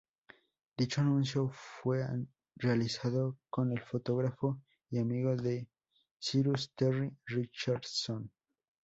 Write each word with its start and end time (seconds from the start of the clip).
Dicho 0.77 1.01
anuncio 1.01 1.51
fue 1.53 2.03
realizado 2.55 3.37
con 3.51 3.71
el 3.71 3.81
fotógrafo 3.83 4.59
y 4.89 4.97
amigo 4.97 5.35
de 5.35 5.67
Cyrus, 6.19 6.73
Terry 6.73 7.11
Richardson. 7.27 8.31